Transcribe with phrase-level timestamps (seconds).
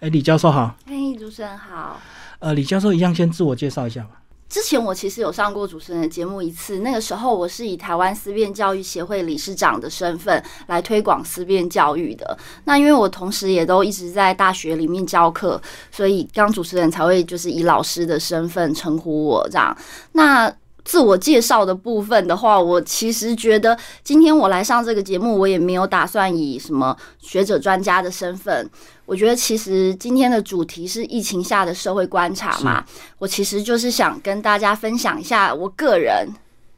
[0.00, 0.76] 哎，李教授好。
[0.86, 2.00] 哎，主持人好。
[2.38, 4.10] 呃，李教授一样先自我介绍一下吧。
[4.48, 12.38] 之前我其实有上过主持人的节目一次，那个时候我是以台湾思辨教育协会理事长的身份来推广思辨教育的。
[12.64, 19.76] 那因为我同时也都一直在大学里面教课，所以刚主持人才会就是以老师的身份称呼我这样。
[20.12, 20.50] 那
[20.88, 28.66] 自我介绍的部分的话，我其实觉得今天我来上这个节目，我也没有打算以什么学者专家的身份。
[29.04, 32.82] 我觉得其实今天的主题是疫情下的社会观察嘛，
[33.18, 36.26] 我其实就是想跟大家分享一下我个人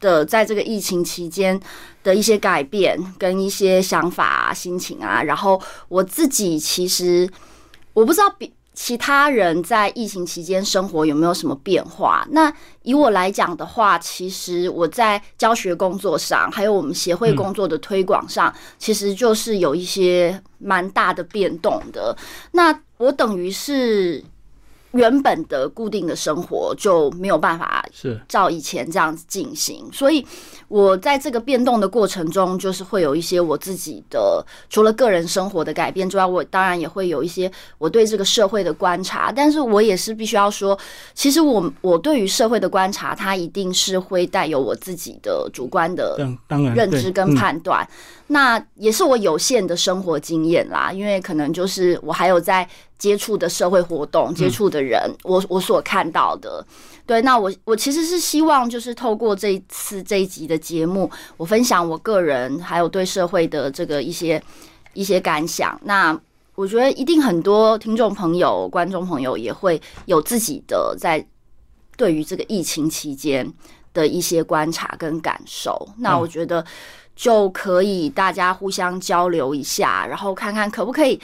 [0.01, 1.57] 的在这个疫情期间
[2.03, 7.29] 的一些改变跟一些想法啊、心情啊，然后我自己其实
[7.93, 8.51] 我不知道比。
[8.73, 12.25] 其他人在疫情期间生活有没有什么变化？
[12.31, 12.51] 那
[12.83, 22.15] 以我来讲的话，其实我在教学工作上，还有我们协会工作的推广上，其实就是有一些蛮大的变动的。
[22.51, 24.23] 那我等于是。
[24.91, 30.25] 原本的固定的生活就没有办法是照以前这样子进行，所以
[30.67, 39.31] 我在这个变动的过程中，就是会有一些我自己的除了个人生活的改变之外，我当然也会有一些我对这个社会的观察。
[39.31, 40.77] 但是我也是必须要说，
[41.13, 46.17] 其实我我对于社会的观察，它一定是会带有我自己的主观的
[46.75, 47.87] 认知跟判断。
[48.27, 52.67] 那也是我有限的生活经验啦，因为可能就是我还有在
[53.01, 56.63] 接触的社会活动、接触的人，我我所看到的。
[57.07, 64.39] 对，那我我其实是希望就是透过这一次这一集的节目，我分享我个人还有对社会的这个一些
[64.93, 65.75] 一些感想。
[65.83, 66.15] 那
[66.53, 71.25] 我觉得一定很多听众朋友、观众朋友也会有自己的在
[71.97, 73.51] 对于这个疫情期间
[73.95, 75.89] 的一些观察跟感受。
[75.97, 76.63] 那我觉得。
[77.13, 81.19] 就可以大家互相交流一下，然后看看可不可以，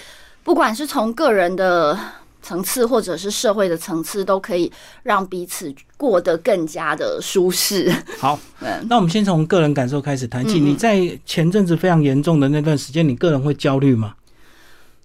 [0.47, 1.99] 不管是从个人的
[2.41, 4.71] 层次或者是社会的层次，都可以
[5.03, 7.93] 让彼此过得更加的舒适。
[8.17, 8.39] 好，
[8.87, 10.57] 那我们先从个人感受开始谈起。
[10.57, 14.15] 你在前阵子非常严重的那段时间，你个人会焦虑吗？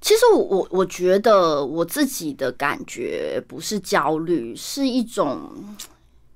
[0.00, 5.50] 其实我我我觉得我自己的感觉不是焦虑，是一种。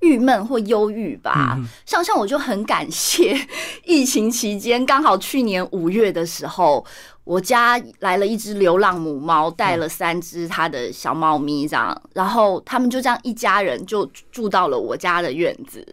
[0.01, 3.35] 郁闷或忧郁吧，像像我就很感谢
[3.83, 6.85] 疫情期间，刚好去年五月的时候，
[7.27, 15.85] 我家来了一只流浪母猫，带了三只它的小猫咪，这样，然后他们就这样一家人就住到了我家的院子，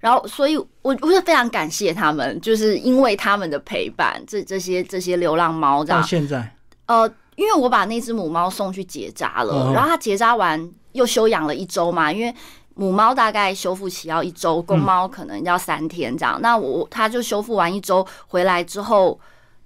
[0.00, 6.02] 然后，所以我我是非常感谢他们，就是因为他们的陪伴，这这些这些流浪猫这样。
[6.02, 6.56] 到现在，
[6.86, 12.34] 呃，因为我把那只母猫送去结扎了，然后它结扎完又休养了一周嘛，因为。
[12.76, 16.40] 母猫大概修复期要一周，公猫可能要三天这样。
[16.40, 19.20] 那我它就修复完一周回来之后，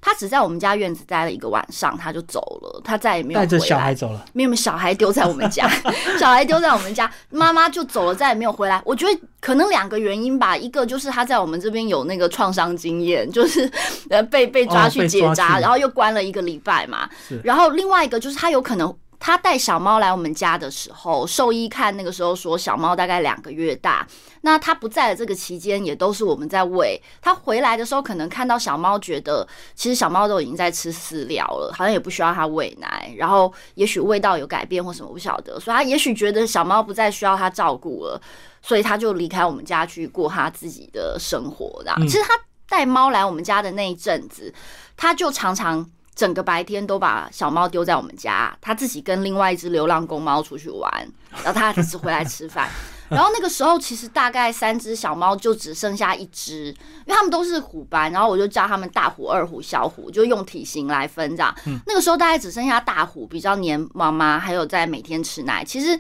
[0.07, 5.67] 它只在我们家院子待了一个晚上，他就走了，他再也没有带着小孩走了，没有小孩丢在我们家，
[6.21, 8.83] 小孩丢在我们家，妈妈就走了，再也没有回来。
[8.85, 13.71] 我觉得可能两个原因吧，一个就是他在我们这边有那个创伤经验，就是
[14.11, 17.09] 呃被被抓去结扎，然后又关了一个礼拜嘛。
[17.43, 18.95] 然后另外一个就是他有可能。
[19.25, 24.07] 他带小猫来我们家的时候，兽医看那个时候说小猫大概两个月大。
[24.43, 27.01] 那他不在的这个期间，也都是我们在喂。
[27.23, 33.11] 他回来的时候，可能看到小猫，觉得其实小猫都已经在吃饲料了，好像也不需要他喂奶。
[33.17, 35.59] 然后也许味道有改变或什么，不晓得。
[35.59, 38.21] 所以他也许觉得小猫不再需要他照顾了，
[38.61, 41.81] 所以他就离开我们家去过他自己的生活。
[41.83, 44.53] 这样，其实他带猫来我们家的那一阵子，
[44.99, 45.91] 他就常常。
[46.15, 50.91] 整个白天都把小猫丢在我们家，他自己跟另外一只流浪公猫出去玩，
[51.43, 52.69] 然后他只回来吃饭。
[53.11, 56.69] 然后那个时候其实大概三只小猫就只剩下一只，
[57.05, 61.55] 因为它们都是虎斑，然后我就叫它们大虎、二虎、小虎，就用体型来分这样。
[61.87, 65.65] 那个时候大概只剩下大虎比较黏妈妈，还有在每天吃奶。
[65.65, 65.99] 其实。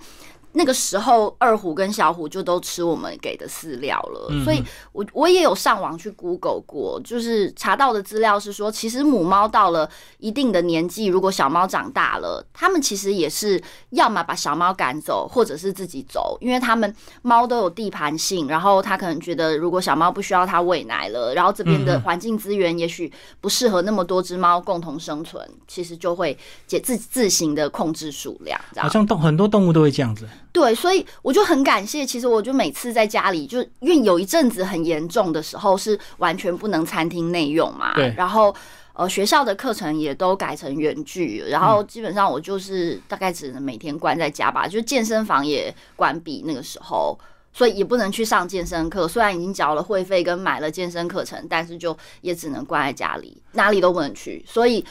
[0.57, 13.61] 那个时候，二虎跟小虎就都吃我们给的饲料了，所以我我也有上网去 Google 过，就是查到的资料是说，其实母猫到了一定的年纪，如果小猫长大了，它们其实也是
[13.91, 30.29] 要么把小猫赶走，或者是自己走，因为它们猫都有地盘性，然后它可能觉得如果小猫不需要它喂奶了，然后这边的环境资源也许不适合那么多只猫共同生存，其实就会解自自行的控制数量，好像动很多动物都会这样子。
[30.55, 32.07] 对，所以我就很感谢。
[32.07, 37.93] 其实我就每次在家里，就因为有一阵子很严重的时候，是完全不能餐厅内用嘛。
[37.97, 38.15] 对。
[38.17, 38.55] 然后
[38.93, 44.69] 呃，学校的课程也都改成远距，然后基本上我就是大概只能每天关在家吧。
[44.69, 47.19] 就健身房也关闭那个时候，
[47.53, 49.09] 所以也不能去上健身课。
[49.09, 54.45] 虽然已经缴了会费跟买了健身课程，但是就也只能关在家里，哪里都不能去。
[54.47, 54.85] 所以。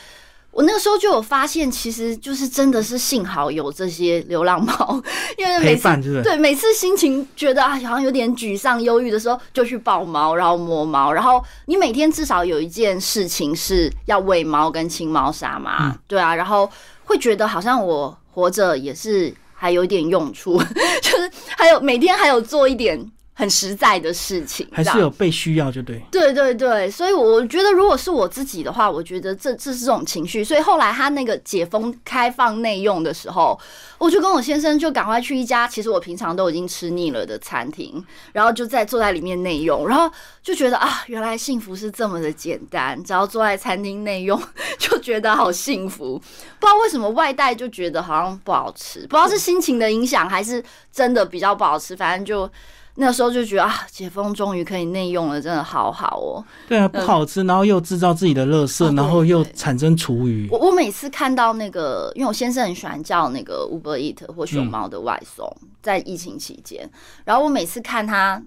[0.53, 5.01] 我那个时候就有发现，其实就是真的是幸好有这些流浪猫，
[5.35, 5.81] 因为每次
[6.21, 16.69] 对每次心情觉得啊好像有点沮丧、忧郁的时候，就去抱猫，然后摸猫，然后你每天至少有一件事情是要喂猫跟清猫砂嘛，对啊，然后
[17.05, 20.61] 会觉得好像我活着也是还有一点用处，
[21.01, 23.11] 就是还有每天还有做一点。
[23.35, 25.99] 很实在的事情，还是有被需要就对。
[26.11, 30.43] 对对对，所以我觉得如果是我自己的话，我觉得这这是这种情绪。
[30.43, 33.59] 所以后来他那个解封开放内用的时候，
[33.97, 40.07] 我就跟我先生就赶快去一家其实我平常都已经吃腻了的餐厅，然后就在坐在里面内用，然后
[40.43, 44.39] 就觉得啊，原来幸福是这么的简单，只要坐在餐厅内用
[44.77, 46.19] 就觉得好幸福。
[46.59, 52.47] 不知道为什么外带就觉得好像不好吃，不知道是心情的影响还是真的比较不好吃，反正就。
[52.95, 56.45] 那时候就觉得啊，解封终于可以内用了，真的好好哦。
[56.67, 60.47] 对啊，不好吃，然后又制造自己的垃圾，然后又产生厨余。
[60.51, 65.51] 我我每次看到那个，因为我先生很喜欢叫那个 Uber Eat 或熊猫的外送，
[65.81, 66.87] 在疫情期间，
[67.25, 68.39] 然后我每次看他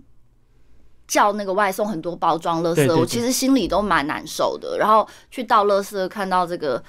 [1.08, 4.78] 叫那个外送很多包装垃圾，我其实心里都蛮难受的。
[4.78, 6.82] 然后去倒垃圾，看到这个。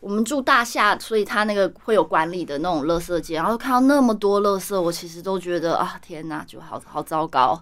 [0.00, 7.60] 我们住大厦，所以他那个会有管理的那种垃圾间，然后看到那么多垃圾，我其实都觉得啊，天哪，就好好糟糕，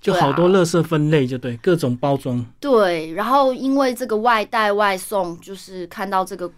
[0.00, 2.44] 就好多垃圾分类，就对，各种包装。
[2.58, 6.50] 对，然后因为这个外带外送，就是看到这个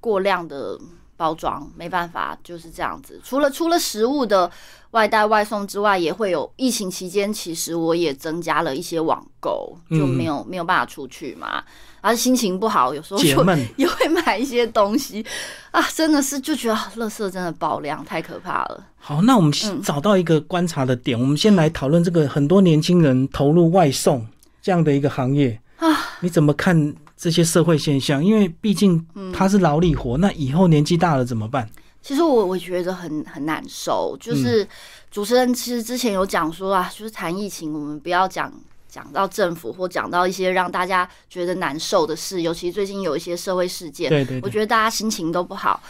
[0.00, 0.78] 过量的
[1.16, 3.20] 包装，没办法，就是这样子。
[3.24, 4.50] 除了除了食物的
[4.92, 11.62] 外带外送之外，也会有疫情期间，其实我也增加了一些网购，就没有没有办法出去嘛。
[12.00, 13.26] 然后心情不好，有时候就
[13.76, 15.24] 也 会买一些东西
[15.70, 18.86] 啊，真的是就觉得垃圾真的爆量，太可怕了。
[18.98, 19.50] 好，那我们
[19.82, 24.26] 找到一个观察的点，我们先来讨论这个很多年轻人投入外送
[24.60, 28.24] 这样的一个行业啊，你怎么看这些社会现象？
[28.24, 31.68] 因为毕竟他是劳力活，那以后年纪大了怎么办？
[32.02, 34.66] 其实我我觉得很很难受，就是
[35.10, 38.52] 主持人其实之前有讲说啊，就是谈疫情，我们不要讲。
[38.86, 45.82] 讲到政府或讲到一些让大家觉得难受的事，尤其最近有一些社会事件，对对，我觉得大家心情都不好。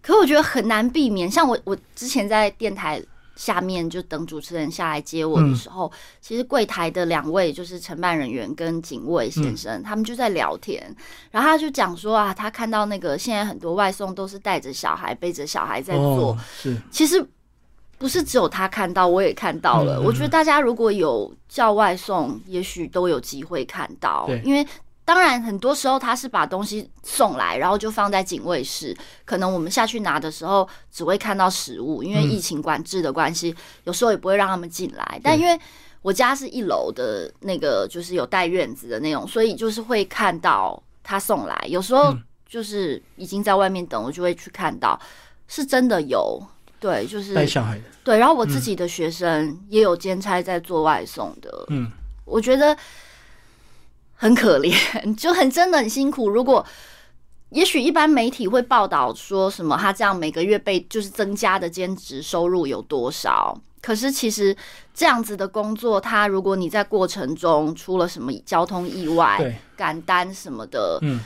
[0.00, 2.98] 可我觉得很难避免，像我我之前在电台
[3.36, 5.90] 下面就等主持人下来接我的时候，
[6.20, 10.82] 其实柜台的两位就是承办人员跟警卫先生，他们就在聊天，
[11.30, 17.24] 然后他就讲说啊，他看到那个现在很多外送都是带着小孩背着小孩在做，是其实。
[17.98, 19.98] 不是只有他看到，我也看到了。
[20.02, 24.28] 我觉得大家如果有叫外送，也许都有机会看到。
[24.44, 24.62] 因为
[25.06, 28.94] 当然很多时候他是把东西送来，然后就放在警卫室。
[29.24, 33.54] 可能我们下去拿的时候，只会看到食物，因为疫情管制的关系，
[33.84, 35.20] 有时候也不会让他们进来。
[35.22, 35.56] 但因为
[36.02, 41.64] 我家是一楼的那个，就是有带院子的那种，所以就是会看到他送来。
[41.68, 42.12] 有时候
[42.48, 45.00] 就是已经在外面等，我就会去看到，
[45.46, 46.42] 是真的有。
[46.78, 47.84] 对，就是带小孩的。
[48.04, 51.64] 对，然后我自己的学生也有兼差在做外送的。
[51.68, 51.90] 嗯，
[52.24, 52.76] 我觉得
[54.16, 54.74] 很可怜，
[55.14, 56.28] 就很真的很辛苦。
[56.28, 56.66] 如果
[57.50, 63.56] 也许一般媒体会报道说什么，他这样每个月被就是增加的兼职收入有多少？
[63.80, 64.56] 可是其实
[64.92, 71.20] 这样子的工作，他如果你在过程中出了什么交通意外、赶单什么的，嗯。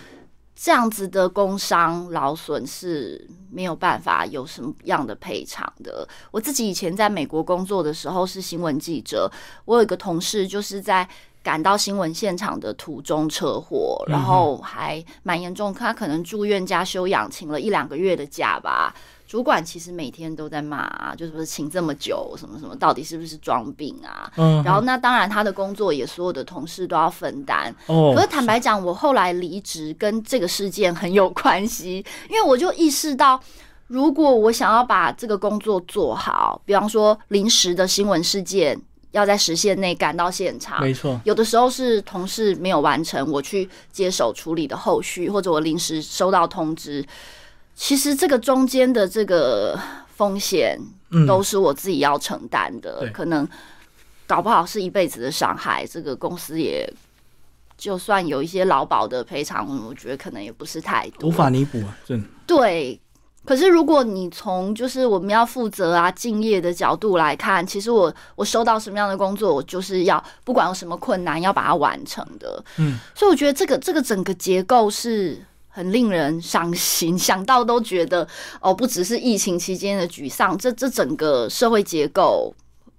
[0.62, 6.06] 这样子的工伤劳损是没有办法有什么样的赔偿的。
[6.30, 9.26] 我自己以前在美国工作的时候是新闻记者，
[9.64, 11.08] 我有一个同事就是在
[11.42, 18.94] 赶到新闻现场的途中车祸，然后还蛮严重，他可能住院加休养，请了一两个月的假吧。
[19.26, 24.28] 主管其实每天都在骂，就是请这么久，什么什么，到底是不是装病啊？
[24.36, 24.60] 嗯。
[24.64, 27.72] 然后那当然，他的工作也所有的同事都要分担。
[27.86, 28.12] 哦。
[28.12, 33.40] 可是坦白讲，我后来离职跟这个事件很有关系，因为我就意识到，
[33.86, 38.76] 如果我想要把这个工作做好，比方说临时的新闻事件
[39.12, 41.20] 要在时限内赶到现场，没错。
[41.24, 47.04] 有的时候是同事没有完成，我去接手处理的后续，或者我临时收到通知。
[47.74, 49.78] 其实这个中间的这个
[50.14, 50.78] 风险，
[51.26, 53.10] 都是我自己要承担的。
[53.12, 53.48] 可能
[54.26, 55.84] 搞不好是一辈子的伤害。
[55.86, 56.88] 这个公司也
[57.76, 61.98] 就算有一些劳保的赔偿，我觉得可能也不是太多，无法弥补啊。
[62.04, 63.00] 真对。
[63.50, 72.62] 可是如果你从就是我们要负责啊、敬业的角度来看，其实我我收到什么样的工作，我就是要不管有什么困难，要把它完成的。
[72.76, 72.96] 嗯。
[73.12, 75.44] 所以我觉得这个这个整个结构是。
[75.72, 78.26] 很令人伤心， 想到都觉得
[78.60, 82.52] 哦，不只是疫情期间的沮丧，这这整个社会结构，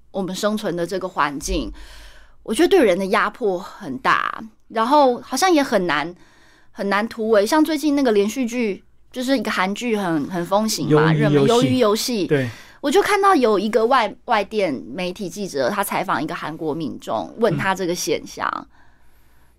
[0.09, 1.69] 我们生存的这个环境，
[2.43, 6.15] 我觉得对人的压迫很大，然后好像也很难
[6.71, 7.45] 很难突围。
[7.45, 8.81] 像最近那个连续剧，
[9.11, 12.25] 就是一个韩剧很很风行嘛，热门《鱿鱼游戏》。
[12.29, 12.49] 对，
[12.79, 18.67] 我就看到有一个外外电媒体记者，他采访一个韩国民众，问他这个现象。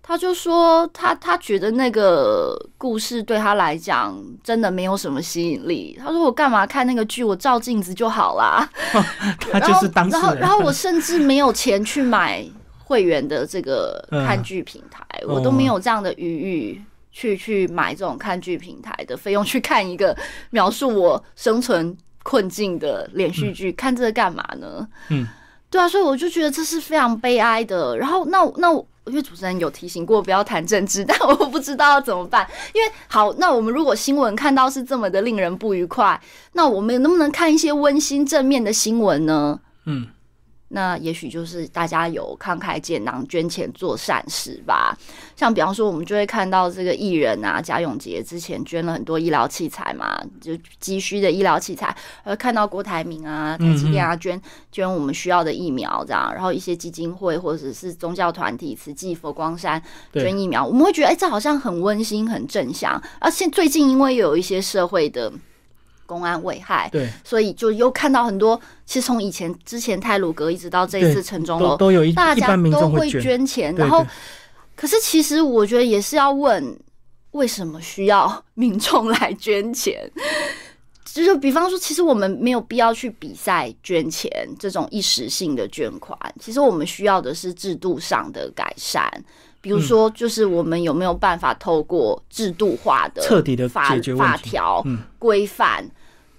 [0.05, 5.97] 他就说，他他觉得那个故事对他来讲真的没有什么吸引力。
[5.97, 7.23] 他说：“我干嘛看那个剧？
[7.23, 8.69] 我照镜子就好啦。
[9.49, 12.45] 他就是当然后，然后我甚至没有钱去买
[12.79, 16.81] 会员的这个看剧平台，我都没有这样的余裕
[17.13, 20.13] 去去买这种看剧平台的费用，去看一个
[20.49, 24.85] 描述我生存困境的连续剧，看这个干嘛呢？
[25.09, 25.25] 嗯，
[25.69, 27.95] 对啊，所以我就觉得这是非常悲哀的。
[27.97, 28.85] 然后，那那。
[29.07, 32.49] 因为主持人有提醒过不要谈政治， 但我不知道怎么办。
[32.73, 36.17] 因为好，那我们如果新闻看到是这么的令人不愉快，
[36.53, 39.59] 那我们能不能看一些温馨正面的新闻呢？
[39.83, 40.07] 嗯。
[40.73, 44.97] 那也许就是大家有慷慨解囊、捐钱做善事吧。
[45.35, 51.95] 像比方说，我们就会看到这个艺人啊，贾永杰之前捐了很多医疗器材嘛，就急需的医疗器材。
[52.23, 62.99] 呃，看到郭台铭啊、台积电啊捐捐我们需要的疫苗这样，然后一些基金会或者是宗教团体，慈济佛光山捐疫苗，我们会觉得哎，这好像很温馨、很正向。
[63.19, 65.31] 而且最近因为有一些社会的。
[66.05, 68.59] 公安危害，对，所以就又看到很多。
[68.85, 73.73] 其实从以前之前泰鲁阁一直到这一次城中楼，都有一大家都会捐钱。
[73.75, 74.05] 然后，
[74.75, 76.77] 可是其实我觉得也是要问，
[77.31, 80.09] 为什么需要民众来捐钱？
[81.05, 86.17] 就是比方说，其实我们没有必要去比赛捐钱这种一时性的捐款。
[86.39, 89.07] 其实我们需要的是制度上的改善。
[89.63, 94.85] 比如说，就是我们有没有办法透过制度化的、彻底的法法条
[95.17, 95.89] 规范，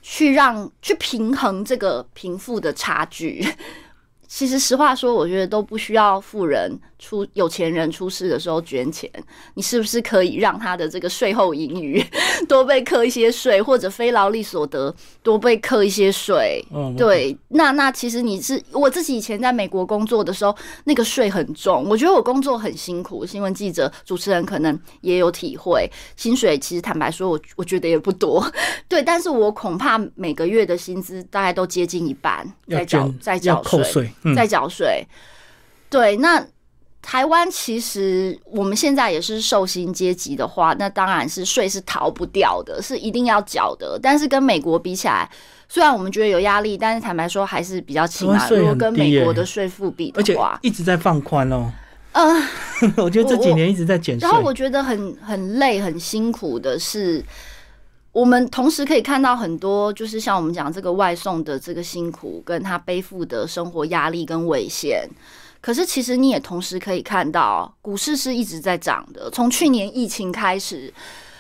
[0.03, 3.43] 去让去平衡这个贫富的差距？
[4.29, 6.79] 其实实话说，我觉得都不需要富人。
[6.99, 9.11] 出有钱人出事的时候捐钱，
[9.55, 12.03] 你是不是可以让他的这个税后盈余
[12.49, 16.65] 多被扣一些税，或者非劳力所得多被扣一些税？
[16.97, 23.27] 对，那那其实你是我自己以前在美国工作的时候，那个税很重，我觉得我工作很辛苦。
[23.27, 28.45] 新闻记者、主持人可能也有体会，薪水其实坦白说，我我觉得也不多。
[28.89, 35.07] 对，但是我恐怕每个月的薪资大概都接近一半在缴在缴税，在缴税。
[35.91, 36.45] 对，那。
[37.07, 44.01] 台湾其实我们现在也是受薪阶级的话，那当然是税是逃不掉的，是一定要缴的。
[44.03, 45.31] 但是跟美国比起来，
[45.69, 48.49] 虽然我们觉得有压力，但是坦白说还是比较轻啊。
[48.49, 51.71] 如果跟美国的税负比的话，一直在放宽哦。
[52.13, 52.43] 嗯，
[52.97, 54.27] 我觉得这几年一直在减税。
[54.27, 57.23] 然后我觉得很很累、很辛苦的是，
[58.13, 65.07] 我们同时可以看到很多，就是像我们讲这个外送的这个辛苦，跟他背负的生活压力跟危险。
[65.65, 69.31] 可是，其实你也同时可以看到，股市是一直在涨的。
[69.31, 70.93] 从去年疫情开始，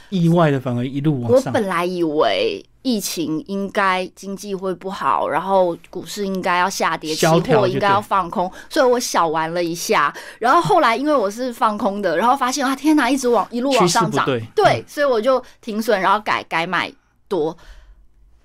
[0.08, 1.52] 意外的反而一路往上。
[1.52, 10.10] 我本来以为疫情应该经济会不好，然后股市应该要下跌，期货应该要放空，所以我小玩了一下。
[10.38, 16.90] 然后后来因为我是放空的，然后发现啊，天哪，一直往一路往上涨，对，所以我就停损，然后改改买
[17.28, 17.54] 多。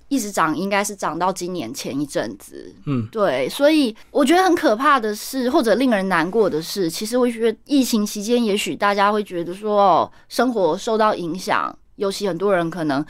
[0.10, 2.76] 一直涨，应该是涨到今年前一阵子。
[2.86, 13.06] 嗯，对，所以我觉得很可怕的是，或者令人难过的是，其实我觉得疫情期间，也许大家会觉得说，哦，生活受到影响，尤其很多人可能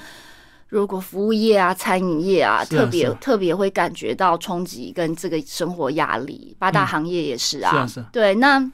[0.67, 6.55] 如果服务业啊、餐饮业啊，特别特别会感觉到冲击跟这个生活压力。
[6.59, 8.35] 八大行业也是啊，对。
[8.35, 8.71] 那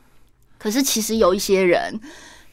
[0.57, 1.97] 可是其实有一些人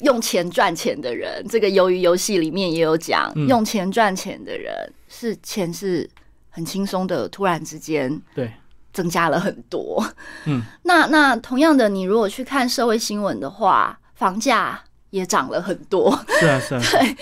[0.03, 4.73] 用钱赚钱的人，这个鱿鱼游戏里面也有讲，用钱赚钱的人。
[5.09, 6.09] 是钱是
[6.51, 8.53] 很轻松的，突然之间对
[8.93, 10.05] 增加了很多。
[10.45, 16.19] 嗯， 那那同样的，你如果去看社会新闻的话，房价也涨了很多。
[16.41, 16.81] 是啊，是啊。
[16.93, 17.17] 对，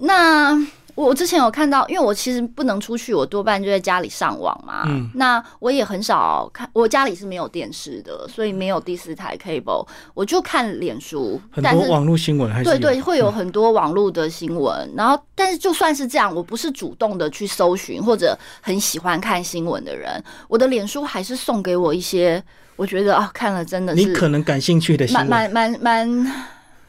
[0.00, 0.66] 那。
[0.94, 4.84] 我之前有看到，因为我其实不能出去，我多半就在家里上网嘛。
[4.86, 11.40] 嗯，那我也很少看，我家里是没有电视的，所以没有第四台 cable，我就看脸书。
[11.50, 14.92] 很多网络新闻还是对对，会有很多网络的新闻。
[14.96, 22.42] 然后，但是就算是这样，我不是主动的去搜寻或者很喜欢看新闻的人，我的脸书还是送给我一些
[22.76, 26.32] 我觉得啊，看了真的是你可能感兴趣的新闻，蛮蛮蛮蛮。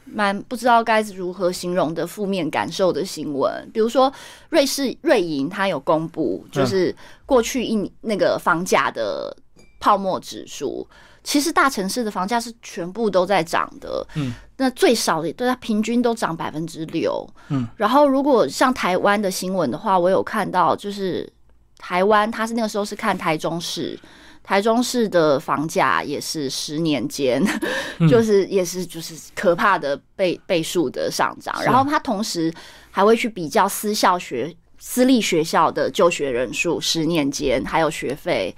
[0.04, 4.12] 蛮不知道该如何形容的负面感受的新闻，比如说
[4.50, 6.94] 瑞士瑞银，它有公布，就是
[7.26, 9.34] 过去一那个房价的
[9.80, 10.86] 泡沫指数，
[11.22, 21.30] 其实大城市的房价是全部都在涨的，嗯，那最少的对它平均都涨百分之六，嗯，然后如果像台湾的新闻的话，我有看到就是
[21.78, 23.98] 台湾，它是那个时候是看台中市。
[24.44, 27.42] 台中市的房价也是十年间，
[28.08, 31.54] 就是也是就是可怕的倍倍数的上涨。
[31.64, 32.52] 然后他同时
[32.90, 38.54] 还会去比较私校学、私立学校的就学人数，十年间还有学费。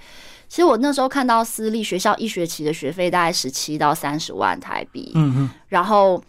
[0.49, 6.21] 其实我那时候看到私立学校一学期的学费大概十七到三十万台币，嗯嗯，然后。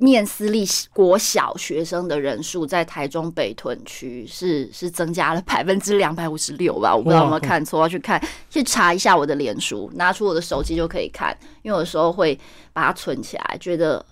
[0.00, 6.96] 念私立国小学生的人数在台中北屯区是是增加了百分之两百五十六吧？
[6.96, 11.36] 我不知道有没有看错，要去看去查一下我的脸书，拿出我的手机就可以看。
[11.62, 12.38] 因为有时候会
[12.72, 14.04] 把它存起来，觉得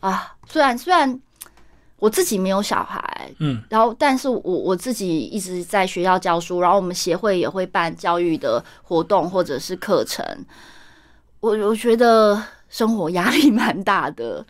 [0.00, 1.20] 啊，虽然虽然
[1.98, 10.24] 我自己没有小孩，嗯，然后但是我我自己一直在学校教书，然后我们协会也会办教育的活动或者是课程，
[11.40, 14.44] 我我觉得生活压力蛮大的。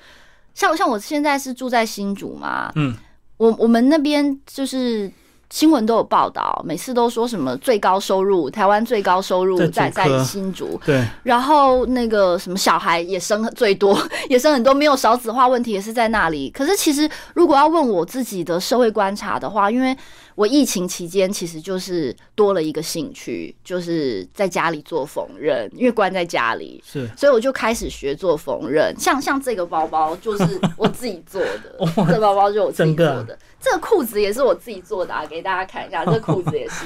[0.57, 2.97] 像像我现在是住在新竹嘛，嗯，
[3.37, 5.09] 我我们那边就是
[5.51, 13.97] 新闻都有报道，每次都说什么最高收入，台湾最高收入在在新竹，对，然后那个什么小孩也生最多，
[14.31, 16.51] 也生很多，没有少子化问题也是在那里。
[16.51, 19.97] 可是其实如果要问我自己的社会观察的话，因为
[20.37, 28.95] 我疫情期间其实就是多了一个兴趣，就是在家里做缝纫，因为关在家里，是，所以我就开始学做缝纫。
[28.99, 36.85] 像像这个包包就是我自己做的， 这包包就我自己做的，这个裤子也是我自己做的，啊，给大家看一下，这裤子也是。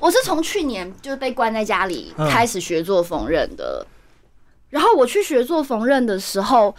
[0.00, 3.86] 我是从去年就是被关在家里开始学做缝纫的，
[4.70, 6.74] 然后我去学做缝纫的时候，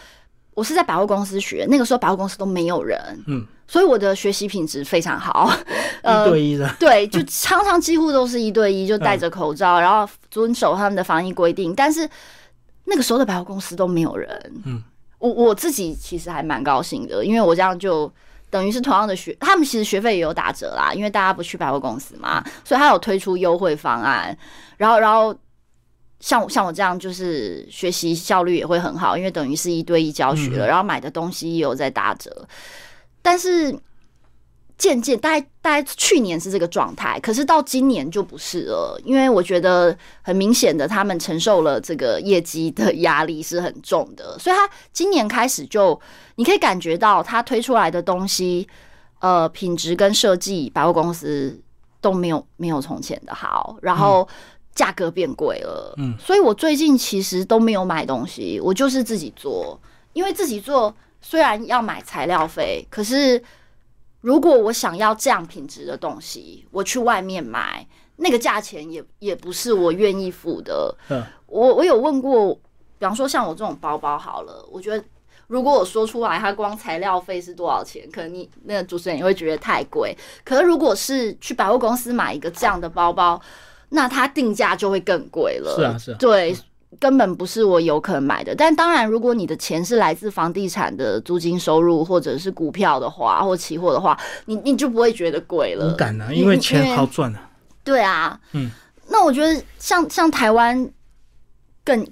[0.59, 3.45] 我是在百货公司学，那个时候百货公司都没有人，嗯。
[3.65, 5.47] 所以我的学习品质非常好，
[6.01, 11.71] 一对一的，对，就常常几乎都是一对一，就戴着口罩，然后遵守他们的防疫规定。
[11.75, 12.09] 但是
[12.85, 14.83] 那个时候的百货公司都没有人，嗯，
[15.19, 18.11] 我我自己其实还蛮高兴的，因为我这样就
[18.49, 24.35] 等于是同样的学，他们其实学费也有打折啦，因为大家不去百货公司嘛，所以他有推出优惠方案。
[24.77, 25.35] 然后，然后
[26.19, 32.47] 像像我这样，就是学习效率也会很好，因为等于是一对一教学了，然后买的东西也有在打折。
[33.21, 33.77] 但是
[34.77, 45.99] 渐渐，大概大概去年是这个状态，可是到今年就不是了，因为我觉得很明显的，他们承受了这个业绩的压力是很重的，所以他今年开始就，
[46.35, 48.65] 你可以感觉到他推出来的东西，
[49.19, 51.59] 呃，品质跟设计，百货公司
[51.99, 54.25] 都没有没有从前的好，然后
[54.79, 59.77] 价格变贵了，嗯，所以我最近其实都没有买东西，我就是自己做，
[60.13, 60.95] 因为自己做。
[61.21, 63.43] 虽然要买材料费，可是
[64.21, 70.95] 如果我想要这样品质的东西，我去外面买，那个价钱也也不是我愿意付的。
[71.09, 72.55] 嗯，我我有问过，
[72.97, 75.03] 比方说像我这种包包好了，我觉得
[75.47, 80.15] 如果我说出来，它光材料费是多少钱，可能你那个主持人也会觉得太贵。
[80.45, 83.41] 可是如果是去百货公司买一个这样的包包，
[83.89, 85.75] 那它定价就会更贵了。
[85.75, 86.55] 是啊，是啊，对。
[86.99, 95.93] 根本不是我有可能买的，但当然，如果你的钱是来自房地产的租金收入，或者是股票的话，或期货的话，你你就不会觉得贵了。
[95.93, 97.47] 无感啊，因为钱好赚啊。
[97.83, 98.71] 对啊，嗯，
[99.07, 100.89] 那我觉得像像台湾
[101.85, 102.05] 更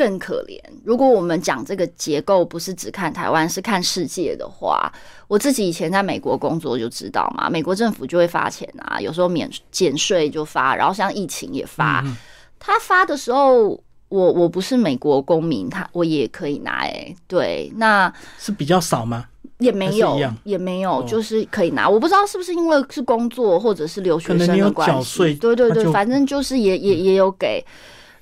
[0.00, 0.58] 更可怜。
[0.82, 4.90] 如果我们讲这个结构不是只看台湾，是看世界的话，
[5.28, 12.02] 我自己以前在美国工作就知道嘛，美国政府就会发钱啊，有时候免减税就发，然后像疫情也发，
[12.58, 13.78] 他发的时候。
[14.10, 19.24] 我我不是美国公民，他我也可以拿哎，对，那是比较少吗？
[19.58, 21.88] 也没有，也没有，就是可以拿。
[21.88, 27.64] 我不知道是不是因为是工作或者是留学生的关系，对对对，反正就是也也也有给。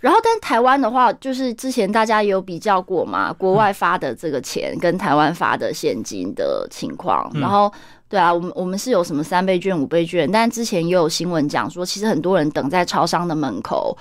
[0.00, 7.30] 然后，但台湾的话，就是之前大家也有比较过嘛，国外发的这个钱跟台湾发的现金的情况。
[7.34, 7.72] 然后，
[8.08, 13.96] 对啊，我们我们是有什么三倍券、五倍券，但之前也有新闻讲说，其实很多人等在超商的门口。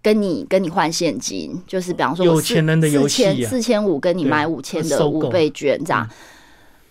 [0.00, 6.08] 跟你跟你换现金，就是比方说有钱人的游戏，四千五跟你买五千的五倍券这样。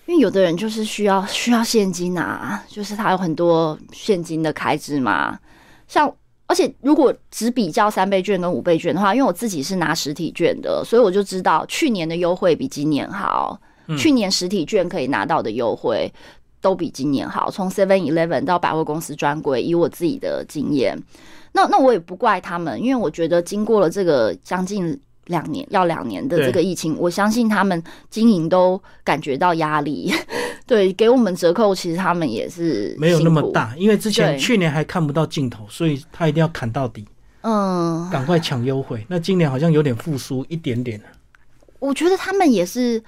[0.05, 5.39] 因为有的人就是需要需要现金啊，就是他有很多现金的开支嘛。
[5.88, 6.13] 像
[6.47, 13.60] 而且如果只比较三倍券跟五倍券的话，因为我自己是拿实体券的，所以我就知道去年的优惠比今年好。
[13.97, 16.12] 去年实体券可以拿到的优惠
[16.60, 20.97] 都比今年好，从 Seven Eleven 到百货公司专柜，以我自己的经验。
[21.53, 30.13] 那那我也不怪他们，因为我觉得经过了这个将近两年要两年的这个疫情，我相信他们经营都感觉到压力。
[30.68, 37.08] 对，给我们折扣，其实他们也是没有那么大，因为之前去年还看不到尽头，所以他一定要砍到底，
[37.42, 39.06] 嗯，赶快抢优惠。
[39.08, 41.02] 那今年好像有点复苏一点点。
[41.80, 43.02] 我觉得他们也是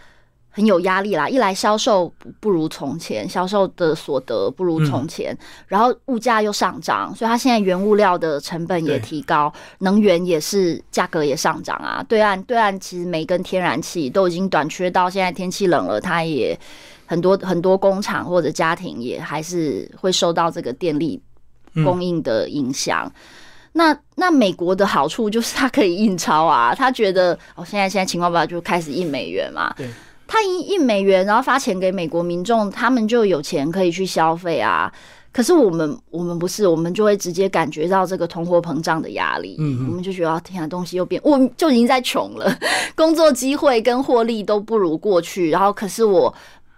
[0.52, 12.04] 很有压力啦，一来销售不如从前，销售的所得不如从前，然后物价又上涨，所以它现在原物料的成本也提高，能源也是价格也上涨啊。
[12.10, 16.60] 对岸对岸其实煤跟天然气都已经短缺到现在天气冷了，它也
[17.06, 21.22] 很多很多工厂或者家庭也还是会受到这个电力
[21.86, 23.10] 供应的影响。
[23.74, 29.72] 那那美国的好处就是它可以印钞啊，他觉得哦现在现在情况不好就开始印美元嘛。
[29.78, 29.88] 对。
[30.32, 34.94] 他一一美元，然后发钱给美国民众，他们就有钱可以去消费啊。
[35.32, 39.56] 可是我们我们不是，我们就会直接感觉到这个通货膨胀的压力。
[39.60, 42.56] 嗯，我们就觉得天啊，东西又变，我就已经在穷了，
[42.96, 45.50] 工作机会跟获利都不如过去。
[45.50, 46.32] 然后，可是我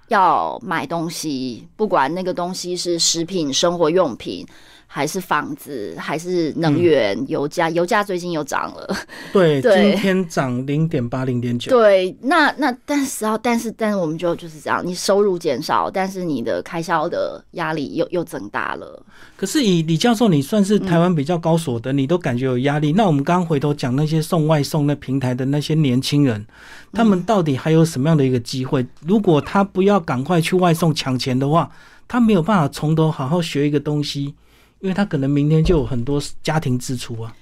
[0.07, 4.47] 要买东西，不管那个东西是食品、生活用品。
[4.93, 8.97] 还是房子，还是能源、油价，油价最近又涨了。
[9.31, 11.71] 对，今天涨零点八、零点九。
[11.71, 19.01] 对，那那但是啊，但是但是我们就就是这样，你收入减少，但是你的开销的压力又又增大了。
[19.37, 22.91] 可是以李教授，你算是台湾比较高所得，你都感觉有压力。
[22.91, 26.45] 那我们刚刚回头讲那些送外送那平台的那些年轻人，
[26.91, 28.85] 他们到底还有什么样的一个机会？
[29.05, 31.71] 如果他不要赶快去外送抢钱的话，
[32.09, 34.35] 他没有办法从头好好学一个东西。
[34.81, 37.33] 因为他可能明天就有很多家庭支出啊，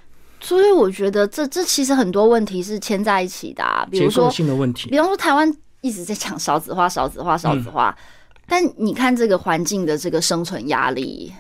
[0.41, 7.97] 所以我觉得这这其实很多问题是牵在一起的，比如说性的问题，比方说台湾一直在讲少子化、少子化、少子化，
[8.45, 11.33] 但你看这个环境的这个生存压力，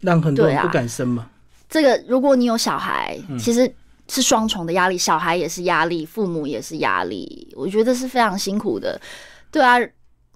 [0.00, 1.28] 让很多人不敢生嘛。
[1.68, 3.70] 这个如果你有小孩，其实
[4.08, 8.98] 是双重的压力，小孩也是压力，父母也是压力，我觉得是非常辛苦的，
[9.50, 9.78] 对啊。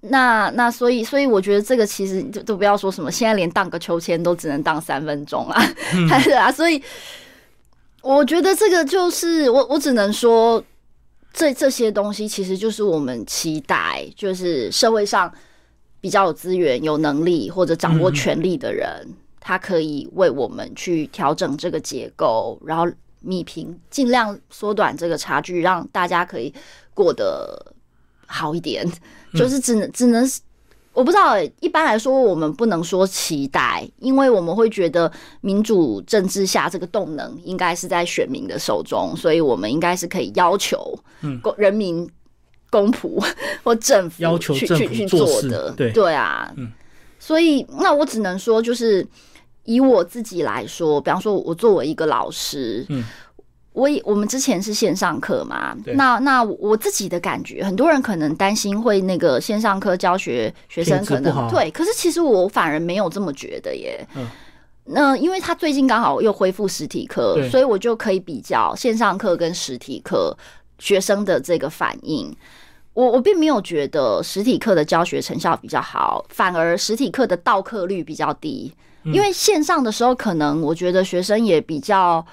[0.05, 5.61] 那那所以所以我觉得这个其实就都不要说什么，现在连荡个秋千都只能荡三分钟啊，
[6.09, 6.81] 还是啊，所以
[8.01, 10.61] 我觉得这个就是我我只能说，
[11.31, 15.33] 这这些东西其实就是我们期待，就是社会上
[16.01, 19.07] 比较有资源、有能力或者掌握权力的人，
[19.39, 22.85] 他可以为我们去调整这个结构，然后
[23.23, 26.53] 弭平，尽量缩短这个差距，让大家可以
[26.93, 27.73] 过得
[28.27, 28.85] 好一点。
[29.33, 30.23] 就是只能只能，
[30.93, 31.35] 我不知道。
[31.59, 40.95] 一般来说，我们不能说期待，因为我们会觉得民主政治下这个动能应该是在选民的手中，所以我们应该是可以要求
[41.41, 42.07] 公人民
[42.69, 43.19] 公仆
[43.63, 45.71] 或政府要求政府去做的。
[45.71, 46.53] 对对啊，
[47.17, 49.03] 所以那我只能说，就是
[49.63, 53.03] 以我自己来说，比方说，我作为一个老师，嗯。
[53.73, 64.07] 我我们之前是线上课嘛，那那我自己的感觉，很多人可能担心会那个线上课教学学生可能对，可是其实我反而没有这么觉得耶。
[64.15, 64.27] 嗯，
[64.85, 70.37] 那因为他最近刚好又恢复实体课，所以我就可以比较线上课跟实体课
[70.77, 72.31] 学生的这个反应。
[72.93, 78.71] 我我并没有觉得实体课的教学成效比较好，反而实体课的到课率比较低，
[79.05, 82.23] 因为线上的时候可能我觉得学生也比较。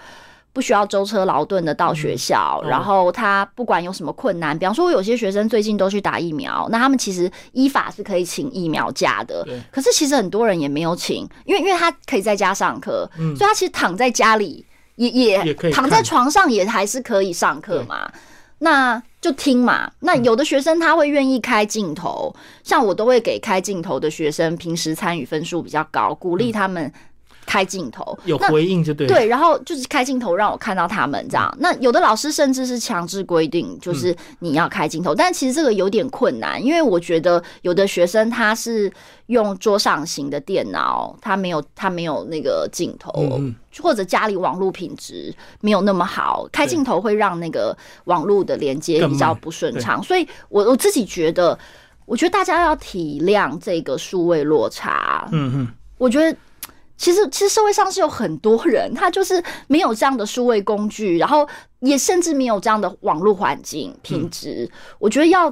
[0.52, 9.46] 不需要舟车劳顿的到学校，然后他不管有什么困难，比方说，我有些学生最近都去打疫苗，那他们其实依法是可以请疫苗假的。
[9.70, 18.10] 可是其实很多人也没有请，因为因为他可以在家上课，所以他其实躺在家里也也躺在床上也还是可以上课嘛。
[18.58, 19.90] 那就听嘛。
[20.00, 22.34] 那有的学生他会愿意开镜头，
[22.64, 26.92] 像我都会给开镜头的学生平时参与分数比较高，鼓励他们。
[27.50, 31.52] 开镜头有回应就对，对，然后就是开镜头让我看到他们这样。
[31.58, 38.88] 那有的老师甚至是强制规定，就是你要开镜头，但其实这个有点困难，因为我觉得有的学生他是
[39.26, 43.40] 用桌上型的电脑，他没有他没有那个镜头，
[43.82, 50.00] 或者家里网络品质没有那么好，开镜头会让那个网络的连接比较不顺畅。
[50.00, 51.58] 所以我我自己觉得，
[52.06, 55.28] 我觉得大家要体谅这个数位落差。
[55.32, 56.36] 嗯哼，我觉得。
[57.00, 64.70] 其实，其实社会上是有很多人，他就是没有这样的数位工具，然后也甚至没有这样的网络环境品质。
[64.98, 65.50] 我觉得要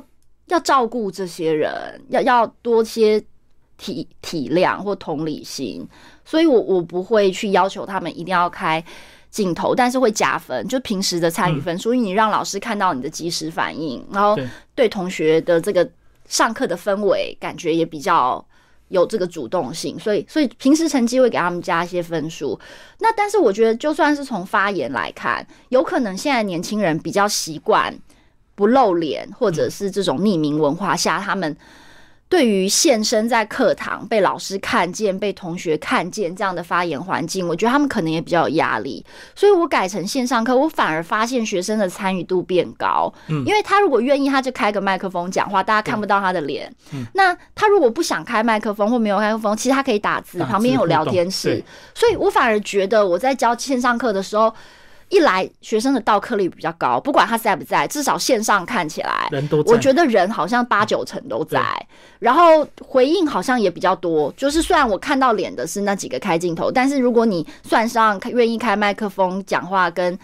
[0.48, 1.72] 要照顾这些人，
[2.10, 3.18] 要要多些
[3.78, 5.88] 体体谅或同理心。
[6.22, 8.84] 所以，我我不会去要求他们一定要开
[9.30, 11.78] 镜头，但是会加分，就平时的参与分。
[11.78, 14.38] 所以，你让老师看到你的及时反应，然后
[14.74, 15.90] 对同学的这个
[16.26, 18.46] 上课的氛围感觉也比较。
[18.88, 22.58] 有这个主动性，所以所以平时成绩会给他们加一些分数。
[23.00, 27.96] 那但是我觉得，就算是从发言来看，有可能现在年轻人比较习惯
[28.54, 31.56] 不露脸，或者是这种匿名文化下，他们
[32.28, 43.12] 对于现身在课堂被老师看见、被同学看见这样的发言环境，我觉得他们可能也比较有压力，所以我改成线上课，我反而发现学生的参与度变高。
[43.28, 46.70] 嗯，因为他如果愿意，他就开个麦克风讲话，大家看不到他的脸。
[46.92, 51.64] 嗯，那他如果不想开麦克风或没有麦克风，其实他可以打字，旁边有聊天室。
[51.94, 54.54] 所以我反而觉得我在教线上课的时候。
[55.08, 59.72] 一来学生的到课率比较高，不管他在不在，至少线上看起来，人都在。
[59.72, 61.60] 我觉得人好像八九成都在，
[62.18, 64.32] 然后回应好像也比较多。
[64.36, 70.18] 就是虽然我看到脸的是那几个开镜头，但是如果你算上愿意开麦克风讲话，跟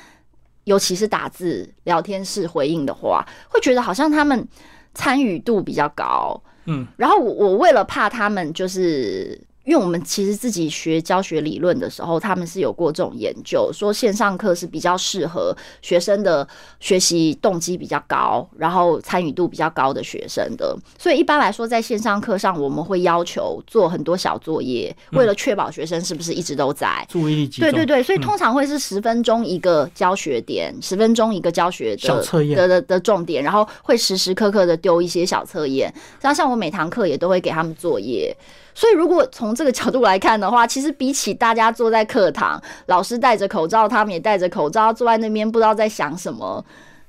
[0.64, 4.46] 尤其是打字聊天室回应的话，会觉得好像他们
[4.94, 6.40] 参与度比较高。
[6.66, 9.40] 嗯，然后我我为了怕他们就是。
[9.64, 16.46] 因为我们其实自己学教学理论的时候，他们是有过这种研究，说线上课是比较适合学生的
[16.80, 20.76] 学习动机比较高，然后参与度比较高的学生的。
[20.98, 27.70] 所以一般来说，在线上课上，我们会要求做很多小作业，为了确保学生是不是一直都在注意力集中。
[27.70, 35.90] 对对对，所以通常会是十分钟一个教学点，十分钟一个教学的测验的的的重点，然后会时时刻刻的丢一些小测验。
[36.20, 38.36] 然后像我每堂课也都会给他们作业。
[38.74, 46.64] 所以，如果从这个角度来看的话，其实比起大家坐在课堂，老师戴着口罩，他们也戴着口罩坐在那边，不知道在想什么。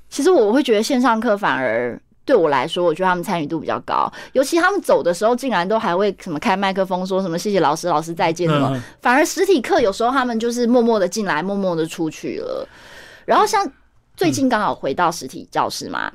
[0.08, 4.12] 其实我会觉得线上课反而对我来说，我觉得他们参与度比较高。
[4.34, 8.80] 尤其他们走的时候，竟然都还会什么开麦克风，说什么谢谢老师，老师再见什么。
[9.01, 12.67] 反而实体课有时候他们就是默默的进来，默默的出去了。
[13.25, 13.67] 然后像
[14.15, 16.12] 最近刚好回到实体教室嘛。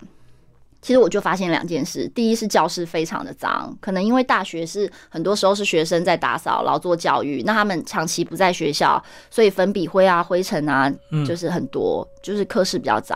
[0.82, 10.90] 其实我就发现两件事，第一是教室非常的脏，可能因为大学是很多时候是学生在打扫，劳作教育，那他们长期不在学校，所以粉笔灰啊、灰尘啊，
[11.26, 13.14] 就是很多，就是课室比较脏。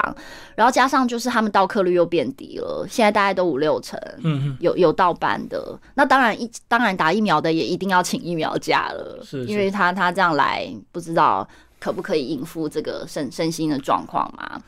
[0.54, 5.78] 然后加上就是他们到课率又变低了，现在大概都五六成，嗯有有到班的。
[5.94, 11.48] 那当然一当然打疫苗的也一定要请疫苗假了，是，因为他他这样来不知道
[11.80, 14.60] 可不可以应付这个身身心的状况嘛？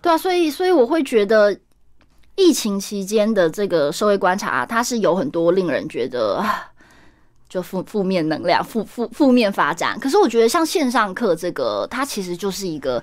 [0.00, 1.54] 对啊，所以所以我会觉得。
[2.36, 6.44] 疫情期间的这个社会观察，它是有很多令人觉得
[7.48, 9.98] 就负负面能量、负负负面发展。
[10.00, 13.02] 可是我觉得像线上课这个，它其实就是一个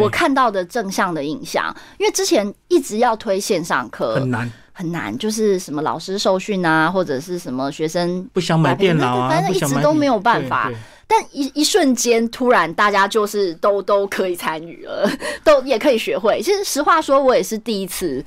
[0.00, 1.74] 我看到的正向的影响。
[1.98, 10.72] 因为之前一直要推线上课，很难很难，就是什么老师受训啊，或者是什么学生不想买电脑啊，反正一直都没有办法。
[11.06, 15.06] 但一一瞬间，突然大家就是都都可以参与了，
[15.44, 16.40] 都也可以学会。
[16.40, 18.24] 其实实话说，我也是第一次。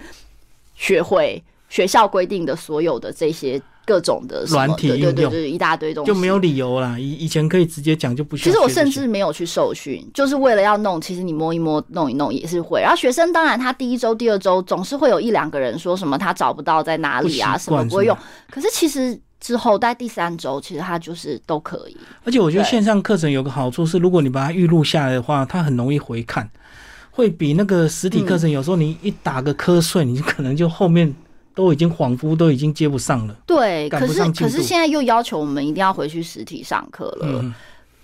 [0.76, 6.98] 学会学校规定的所有的这些各种的软体应用，一大堆东西就没有理由啦。
[6.98, 8.54] 以以前可以直接讲就不需要。
[8.54, 11.00] 其实我甚至没有去受训，就是为了要弄。
[11.00, 12.82] 其实你摸一摸、弄一弄也是会。
[12.82, 18.18] 然后学生当然他第一周、第二周总是会有一两个人说什么他找不到在哪里啊，什么不会用。
[18.50, 21.98] 可是其实之后在第三周，其实他就是都可以。
[22.24, 26.50] 而且我觉得线上课程有个好处是，如果你把它预录下来的话，它很容易回看。
[27.15, 31.15] 会比那个实体课程，有时候你一打个瞌睡，你可能就后面
[31.54, 33.34] 都已经恍惚，都已经接不上了。
[33.45, 37.56] 对，可是可是现在又要求我们一定要回去实体上课了。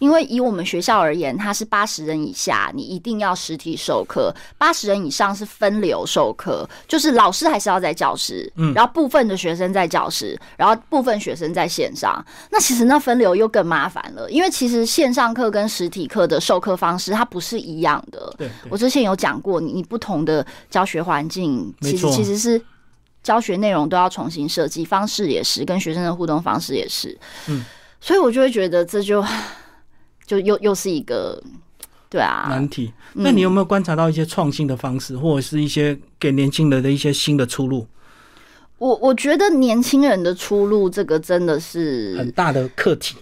[0.02, 12.26] 因为以我们学校而言，它是八十人以下，你一定要实体授课；八十人以上是分流授课，就是老师还是要在教室，嗯，然后部分的学生在教室，然后部分学生在线上。
[12.50, 18.34] 那其实那分流又更麻烦了，因为其实线上课跟实体课的授课方式它不是一样的。
[18.40, 22.60] 对，我之前有讲过，你你不同的教学环境，其实其实是
[23.22, 27.16] 教学内容都要重新设计，方式也是，跟学生的互动方式也是。
[27.48, 27.64] 嗯，
[28.00, 29.24] 所以我就会觉得这就。
[30.32, 31.44] 就又又是一个，
[32.10, 32.90] 对啊，难题。
[33.12, 37.86] 那你有没有观察到一些创新的方式，或者是一些给年轻人的一些新的出路？
[38.78, 43.18] 我我觉得年轻人的出路，这个真的是很大的课题。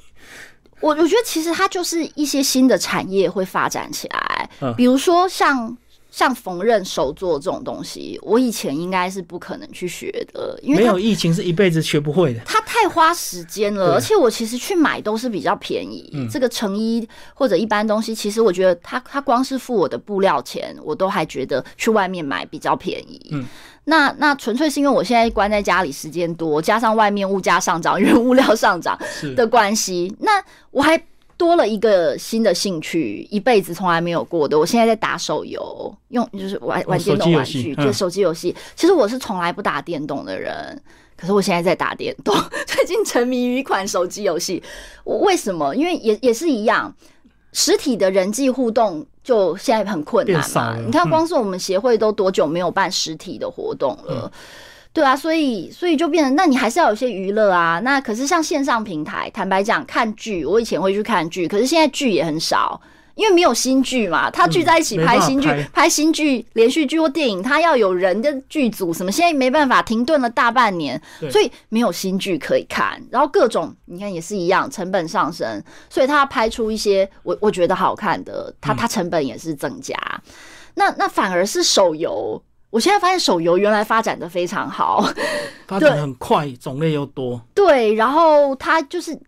[0.82, 5.76] 我我觉得其实它就是一些新的产业会发展起来，比如说像。
[6.12, 12.42] 像缝纫手作这种东西，我以前应该是不可能去学的，因为没有疫情是一辈子学不会的。
[12.46, 16.12] 它太花时间了，而且我其实去买都是比较便宜。
[16.32, 23.30] 这个成衣或者一般东西，其实我觉得它它光是付我的布料钱，我都还觉得去外面买比较便宜。
[23.32, 23.46] 嗯，
[23.86, 28.98] 那那纯粹是因为我现在关在家里时间多，加上外面物价上涨，因为物料上涨
[29.36, 31.00] 的关系，那我还。
[31.40, 34.60] 多了一个新的兴趣，一辈子从来没有过的。
[34.60, 38.54] 我现在在打手游，用就是玩玩电动玩具，就手机游戏。
[38.76, 40.80] 其实我是从来不打电动的人，
[41.16, 42.36] 可是我现在在打电动。
[42.68, 44.62] 最近沉迷于一款手机游戏，
[45.06, 45.74] 我为什么？
[45.74, 46.94] 因为也也是一样，
[47.54, 50.76] 实体的人际互动就现在很困难嘛。
[50.86, 54.30] 你看，光是我们协会都多久没有办实体的活动了？
[54.92, 57.80] 对啊，所以所以就变成，那你还是要有些娱乐啊。
[57.84, 62.82] 那可是像线上平台，坦白讲，看剧，我以前会去看剧，可是现在剧也很少。
[63.16, 72.98] 因为没有新剧嘛，他聚在一起拍新剧、拍新剧、连续剧或电影，他要有人的剧组什么，现在没办法，停顿了大半年，所以没有新剧可以看。
[73.12, 79.94] 然后各种你看也是一样，成本上升，所以他拍出一些我我觉得好看的，他他成本也是增加。
[80.76, 85.04] 那那反而是手游，我现在发现手游原来发展的非常好，
[85.68, 87.42] 发展很快，种类又多。
[87.54, 89.20] 对，然后它就是。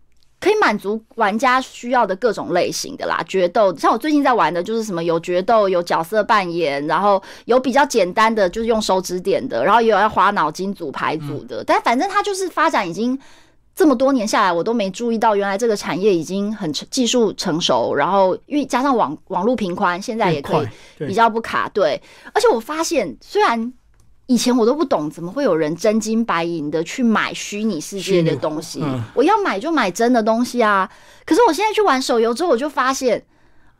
[0.42, 11.62] 可以满足玩家需要的各种类型的啦，决斗像我最近在玩的就是什么有决斗，有角色扮演，然后有比较简单的就是用手指点的，然后也有要花脑筋组牌组的。
[11.62, 13.16] 但反正它就是发展已经
[13.74, 20.68] 这么多年下来，我都没注意到原来这个产业已经很技术成熟，然后因为加上网网络频宽，现在也可以
[21.06, 21.68] 比较不卡。
[21.70, 22.00] 对，
[22.32, 23.72] 而且我发现虽然。
[24.26, 28.82] 以前我都不懂，怎么会有人真金白银的去买虚拟世界的东西？
[29.14, 30.88] 我要买就买真的东西啊！
[31.26, 33.22] 可是我现在去玩手游之后，我就发现，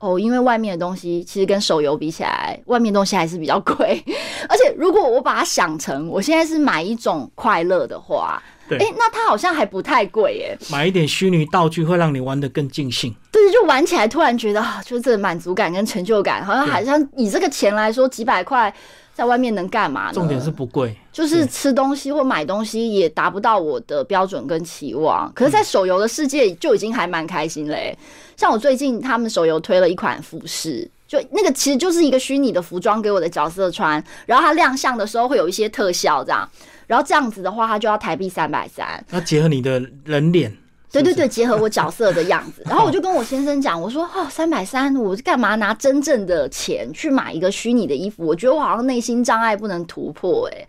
[0.01, 4.05] 哦，因为外面的东西其实跟手游比起来，外面东西还是比较贵。
[4.49, 8.43] 而且如果我把它想成我现在是买一种快乐的话，
[8.79, 10.59] 哎，那它好像还不太贵耶。
[10.71, 13.15] 买一点虚拟道具会让你玩的更尽兴。
[13.31, 18.73] 对，就玩起来突然觉得啊，就是这满足感跟成就感，好像好像以这个钱来说，几百块。
[19.15, 20.13] 在外面能干嘛呢？
[20.15, 25.31] 重点是不贵，就是吃东西或买东西也达不到我的标准跟期望。
[25.35, 27.95] 可是，在手游的世界就已经还蛮开心嘞。
[28.39, 36.49] 像我最近他们手游推了一款服饰，就那个其实就是一个虚拟的服装给我的角色穿，然后它亮相的时候会有一些特效这样，
[36.93, 39.03] 然后这样子的话，他就要台币三百三。
[39.09, 40.55] 那结合你的人脸。
[40.93, 48.27] 对对对，结合我角色的样子， 然后我就跟我先生讲，我说哦，三百三，我干嘛拿真正的钱去买一个虚拟的衣服？
[48.27, 50.67] 我觉得我好像内心障碍不能突破哎。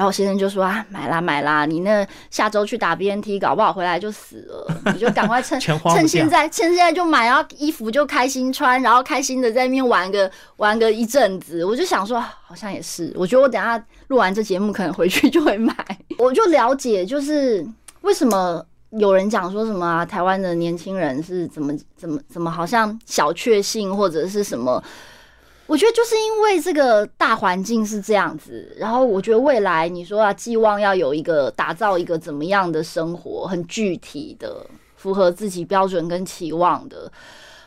[0.00, 11.62] 然后先生就说啊，买啦买啦，你那下周去打 BNT，搞不好回来就死了，你就赶快趁 趁现在趁现在就买，然后衣服就开心穿，然后开心的在那边玩个玩个一阵子。
[11.66, 15.74] 我就想说，好像也是，我觉得我等下录完这节目，可能回去就会买。
[16.16, 17.62] 我就了解，就是
[18.00, 18.64] 为什么。
[18.98, 20.04] 有人讲说什么啊？
[20.04, 24.82] 台湾的年轻人是怎么怎么怎么好像小确幸或者是什么？
[25.70, 37.08] 我觉得就是因为这个大环境是这样子，然后我觉得未来你说啊，寄望要有一个打造一个怎么样的生活，很具体的符合自己标准跟期望的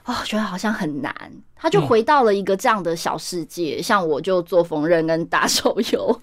[0.04, 1.16] 啊，觉得好像很难。
[1.56, 6.22] 他就回到了一个这样的小世界，像我就做缝纫跟打手游。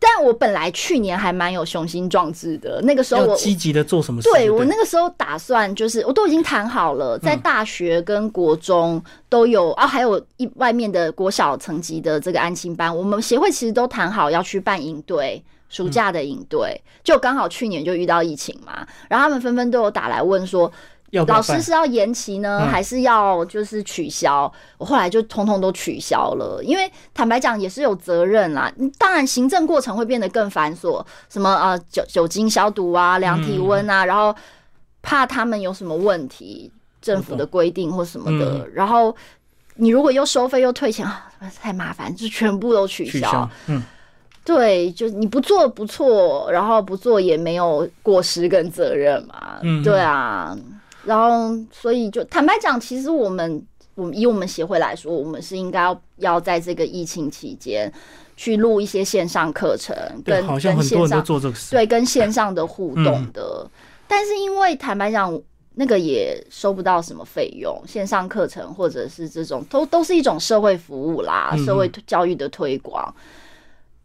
[0.00, 4.22] 但我本来去年还蛮有雄心壮志的，那个时候我积极的做什么？
[4.22, 20.70] 对我那个时候打算就是我都已经谈好了，在大学跟国中都有啊，还有一外面的国小层级的这个安亲班，我们协会其实都谈好要去办营队，暑假的营队，就刚好去年就遇到疫情嘛，然后他们纷纷都有打来问说。
[21.26, 24.52] 老师是要延期呢，还是要就是取消？
[24.76, 28.70] 我后来就通通都取消了，因为坦白讲也是有责任啦。
[28.98, 34.34] 当然行政过程会变得更繁琐，什么呃酒酒精消毒啊、量体温啊，然后
[35.00, 38.68] 怕他们有什么问题，政府的规定或什么的。
[38.74, 39.16] 然后
[39.76, 43.48] 你如果又收费又退钱啊，太麻烦，就全部都取消。
[43.68, 43.82] 嗯，
[44.44, 49.58] 对，就你不做不错，然后不做也没有过失跟责任嘛。
[49.62, 50.54] 嗯，对啊。
[51.04, 57.90] 然后，所以就坦白讲，其实我们，我们以我们协会来说，我们是应该要要在这个疫情期间
[58.36, 63.68] 去录一些线上课程，跟跟线上做这个事，对，跟线上的互动的。
[64.06, 65.40] 但是因为坦白讲，
[65.74, 73.14] 那个也收不到什么费用，线上课程或者是这种，都都是一种社会服务啦，社会教育的推广。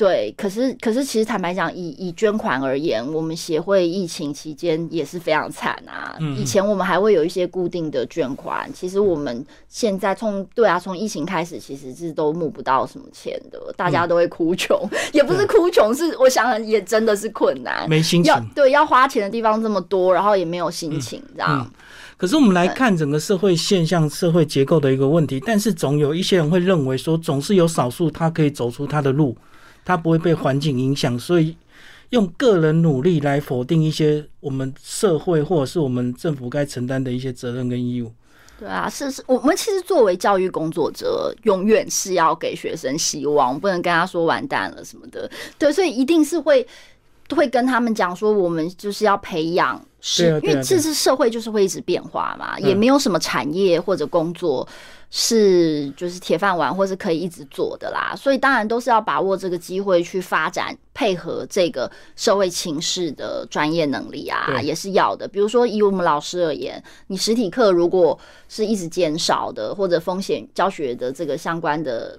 [0.04, 6.14] 对，可是可是，其实坦白讲，以以捐款而言，我们协会疫情期间也是非常惨啊。
[6.38, 14.78] 以前我们还会有一些固定的捐款，其实我们现在从对啊，从疫情开始，其实是都募不到什么钱的，大家都会哭穷，
[15.14, 18.34] 也不是哭穷，是我想也真的是困难，没心情。
[18.54, 21.66] 对，要花钱的地方这么多，然后也没有心情，这样。
[22.18, 29.38] 可是我们来看整个社会现象、社会结构的一个问题，但是总有一些人会认为说，总是有少数他可以走出他的路。
[29.86, 31.56] 他不会被环境影响，所以
[32.10, 38.12] 用个人努力来否定一些我们社会或者是我们政府该承担的一些责任跟义务。
[38.60, 45.30] 对啊，是是，我们其实作为教育工作者，永远是要给学生希望，不能跟他说完蛋了什么的。
[45.58, 46.66] 对，所以一定是会。
[47.34, 54.68] 会跟他们讲说，我们就是要培养，是因为这是社会就是会一直变化嘛，也没有什么产业或者工作。
[55.16, 58.16] 是，就是铁饭碗，或是可以一直做的啦。
[58.18, 65.28] 所以当然都是要把握这个机会去发展，配合这个社会情势的专业能力啊，也是要的。
[65.28, 68.18] 比如说以我们老师而言，你实体课如果
[68.50, 72.18] 是一直减少的，或者风险教学的这个相关的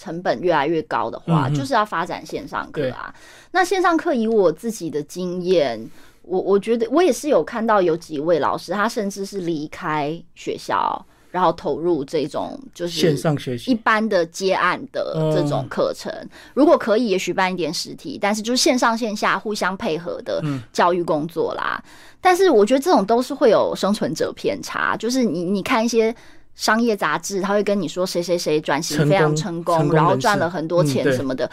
[0.00, 3.14] 成本越来越高的话，就是要发展线上课啊。
[3.50, 5.78] 那线上课以我自己的经验，
[6.22, 11.04] 我我觉得我也是有看到有几位老师，他甚至是离开学校。
[11.32, 16.12] 然后投入这种就是线上学习一般的接案的这种课程，
[16.54, 20.42] 如果可以，也许办一点实体，但是就是线上线下互相配合的
[20.72, 21.80] 教育工作啦。
[22.20, 26.12] 但是我觉得这种都是会有生存者偏差，就是你你看一些
[26.54, 31.50] 商业杂志，他会跟你说谁谁谁转型非常成功，然后赚了很多钱什么的。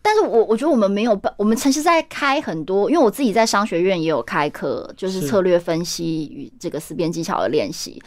[0.00, 8.00] 但是我我觉得我们没有办，我们其实在开很多，因为我自己在商学院也有开课，就是策略分析与这个思辨技巧的练习。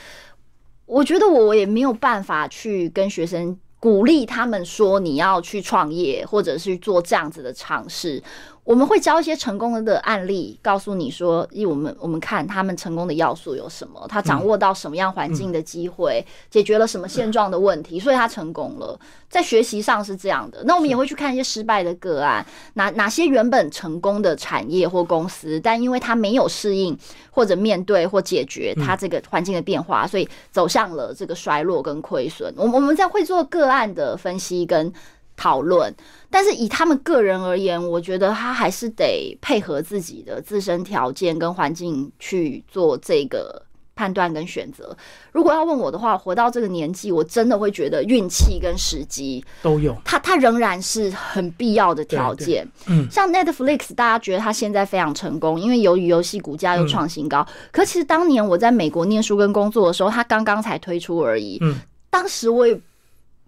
[0.85, 8.21] 我觉得我也没有办法去跟学生鼓励他们说你要去创业，或者是做这样子的尝试。
[8.63, 18.97] 我们会教一些成功的案例，告诉你说，以我们我们看他们成功的要素有什么，他掌握到什么样环境的机会，解决了什么现状的问题，所以他成功了。
[19.27, 20.63] 在学习上是这样的。
[20.65, 22.45] 那我们也会去看一些失败的个案，
[22.75, 26.95] 哪哪些原本成功的产业或公司，但因为他没有适应
[27.31, 32.53] 或者面对或解决他这个环境的变化，所以走向了这个衰落跟亏损。
[32.55, 34.93] 我我们在会做个案的分析跟。
[35.41, 35.91] 讨论，
[36.29, 43.59] 但是以他们个人而言，我觉得他还是得配合自己的自身条件跟环境去做这个
[43.95, 44.95] 判断跟选择。
[45.31, 52.67] 如果要问我的话，活到这个年纪，我真的会觉得运气跟时机都有，它它仍然是很必要的条件。
[52.85, 57.43] 嗯，像 Netflix，大家觉得它现在非常成功，因为由于游戏股价又创新高。
[57.71, 61.57] 可其实当年我在美国念书跟工作的时候，它刚刚才推出而已。
[61.61, 61.79] 嗯，
[62.11, 62.79] 当时我也。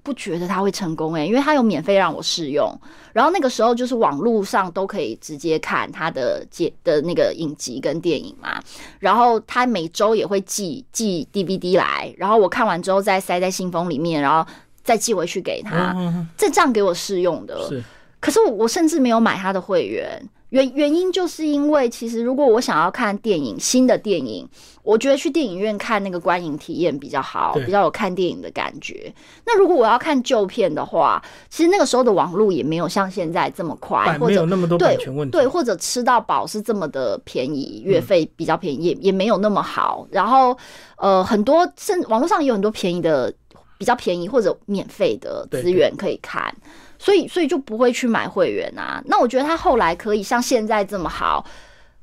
[0.03, 2.69] 不觉得他会成功诶，因为他有免费让我试用，
[3.13, 8.61] 然后那个时候就是网络上都可以直接看他的节的那个影集跟电影嘛，
[8.99, 14.45] 然后他每周也会寄寄 DVD 来，然后我看完之后再塞在信封里面，然后
[14.83, 15.95] 再寄回去给他，
[16.37, 17.67] 这这样给我试用的。
[17.69, 17.81] 是，
[18.19, 20.21] 可是我甚至没有买他的会员。
[20.53, 24.47] 原原因就是因为，其实如果我想要看电影，新的电影，
[24.83, 29.11] 我觉得去电影院看那个观影体验比较好，比较有看电影的感觉。
[29.47, 40.07] 那如果我要看旧片的话，其实那个时候的网络也没有像现在这么快，或者那么多版权问题，对，或者吃到饱是这么的便宜，月费比较便宜，也也没有那么好。
[40.11, 40.55] 然后，
[40.97, 43.33] 呃，很多甚网络上有很多便宜的、
[43.79, 46.55] 比较便宜或者免费的资源可以看。
[47.03, 49.03] 所以，所以就不会去买会员啊。
[49.07, 51.45] 那我觉得他后来可以像现在这么好，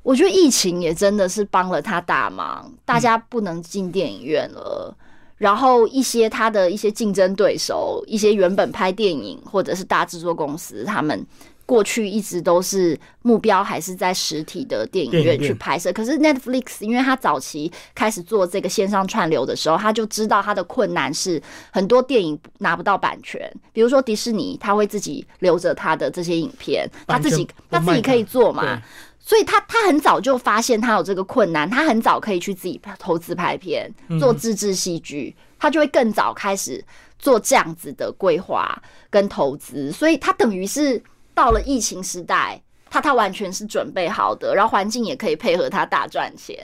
[0.03, 2.71] 我觉得疫情也真的是帮了他大忙。
[2.85, 4.95] 大家不能进电影院了，
[5.37, 11.25] 然后一些他的一些竞争对手，一些原本拍电影或者是大制作公司，他们。
[11.71, 15.89] 过去一直都是目标，还是在实体的电影院去拍摄。
[15.93, 21.41] 可是 Netflix，因为他早期开始做这个线上串流的时候，他就知道他的困难是
[21.71, 23.49] 很多电影拿不到版权。
[23.71, 28.81] 比如说迪士尼，他会自己留着他的这些影片，他自己他自己可以做嘛。
[29.21, 36.83] 所以他他很早就发现他有这个困难，他很早可以去自己投资拍片，做自制戏剧，他就会更早开始
[37.17, 38.77] 做这样子的规划
[39.09, 39.89] 跟投资。
[39.89, 41.01] 所以他等于是。
[41.41, 46.55] 到了疫情时代，他他完全是准备好的，然后环境也可以配合他大赚钱，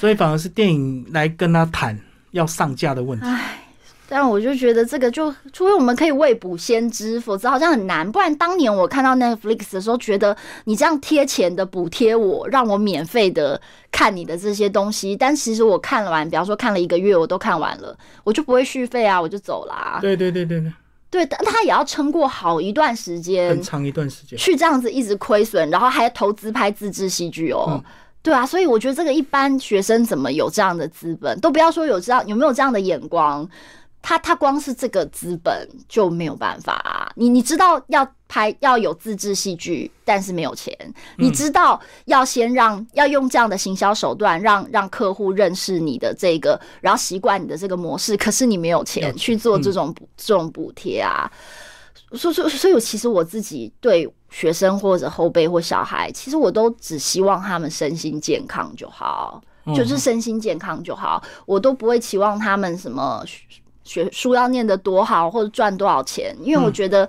[0.00, 2.00] 所以反而是电影来跟他谈
[2.30, 3.26] 要上架的问题。
[3.26, 3.58] 唉，
[4.08, 8.10] 但我就觉得这个就，除非我们可以未卜先知，否则好像很难。
[8.10, 13.60] 不然当年我看到 Netflix 的时候，觉得你这样贴钱的补贴我，让我免费的
[13.92, 17.94] 看你的这些东西，但其实我看完，比方说看了一个月，我都看完了，
[18.24, 19.98] 我就不会续费啊，我就走啦。
[20.00, 20.72] 对对对对对。
[21.08, 27.82] 对，但他也要撑过好一段时间，很长一段时间，去这样子一直亏损，然后还投资拍自制戏剧哦。
[28.22, 33.48] 对啊，所以我觉得这个一般学生怎么有这样的资本，都不要说有这样有没有这样的眼光。
[34.06, 37.10] 他他光是这个资本就没有办法啊！
[37.16, 40.72] 你你知道要拍要有自制戏剧，但是没有钱。
[41.16, 48.16] 你知道要先让要用这样的行销手段，让让客户认识你的这个，然后习惯你的这个模式。
[48.16, 51.28] 可是你没有钱去做这种这种补贴啊！
[52.12, 59.42] 所以所以，其实我自己对学生或者后辈或小孩，其实我都只希望他们身心健康就好，
[59.74, 63.24] 就是身心健康就好，我都不会期望他们什么。
[63.86, 66.36] 学书要念得多好，或者赚多少钱？
[66.42, 67.08] 因为我觉得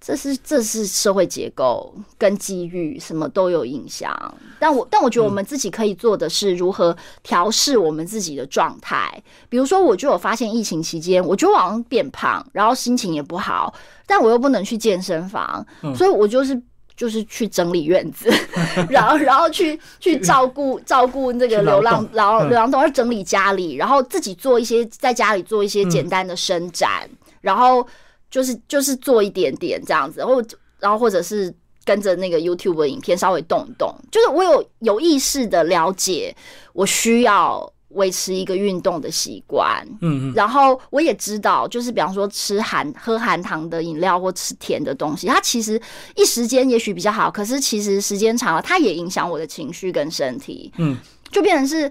[0.00, 4.12] 这是这是社会结构跟机遇，什么都有影响。
[4.58, 9.22] 但我但我觉得我们自己可以做的是如何调试我们自己的状态。
[9.48, 13.74] 比如说，我就有发现疫情期间，我就好像变胖，然后心情也不好，
[14.06, 15.64] 但我又不能去健身房，
[15.96, 16.60] 所以我就是
[16.98, 18.28] 就是去整理院子，
[18.90, 27.08] 然后然后去去照顾照顾那个流浪然后流浪动物，整理家里，然后自己做一些在家里做一些简单的伸展，
[27.40, 27.88] 然后。
[28.30, 30.42] 就是就是做一点点这样子，然后
[30.78, 31.50] 然后或者是
[31.82, 36.36] 跟着那个 YouTube 的影片稍微动一动，就是我有有意识的了解，
[36.74, 45.80] 我需要维持一个运动的习惯，嗯，然后我也知道，就是比方说吃含喝含糖的饮料或吃甜的东西，它其实
[46.14, 50.96] 一时间也许比较好，可是其实时间长了，它也影响我的情绪跟身体，嗯，
[51.30, 51.90] 就变成是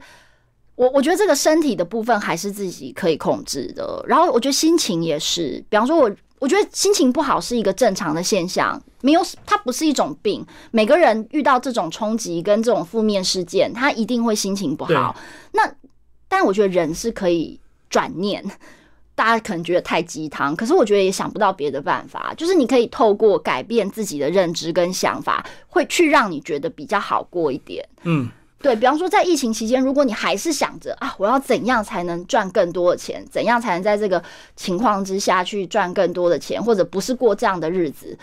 [0.75, 6.11] 我我觉得这个身体的部分还是自己可以控制的，然后我觉得心情也是，比方说我。
[6.39, 10.45] 我觉得心情不好是一个正常的现象，没有它不是一种病。
[10.69, 15.15] 每个人遇到这种冲击跟这种负面事件，他一定会心情不好。
[15.53, 15.67] 那
[16.28, 17.59] 但我觉得人是可以
[17.89, 18.43] 转念，
[19.15, 22.34] 大家可能觉得太鸡汤，可是我觉得也想不到别的办法。
[22.38, 27.88] 就是你可以透过改变自己的认知跟想法，会去让你觉得比较好过一点。
[28.03, 28.30] 嗯。
[28.59, 34.21] 对比方说，在疫情期间，如果你还是想着啊，我要怎样才能赚更多的钱，怎样才能在这个
[34.55, 38.17] 情况之下去赚更多的钱，或者不是过这样的日子，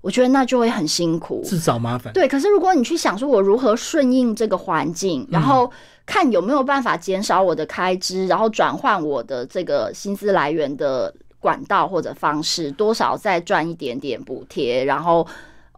[0.00, 2.12] 我觉得那就会很辛苦，自找麻烦。
[2.12, 5.68] 对，可是如果你去想说，我如何顺应这个环境，然后
[6.10, 15.24] 看有没有办法减少我的开支，然后转换我的这个薪资来源的管道或者方式，多少再赚一点点补贴，然后。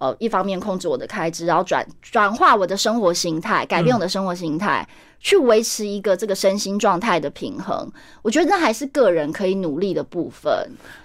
[0.02, 4.84] 呃，一方面控制我的开支，然后转转化我的生活形态，改变我的生活形态，
[5.20, 7.88] 去维持一个这个身心状态的平衡。
[8.20, 10.52] 我觉得那还是个人可以努力的部分。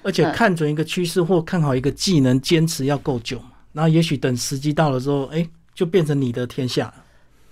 [0.02, 3.40] 而且看准一个趋势或看好一个技能，坚持要够久，
[3.72, 6.94] 然后也许等时机到了之后，哎，就变成你的天下了。